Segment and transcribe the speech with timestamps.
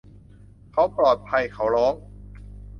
[0.71, 1.93] เขาปลอดภัย เขาร้อง